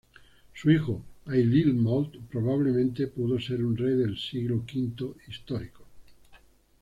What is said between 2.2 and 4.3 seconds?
probablemente pudo un rey de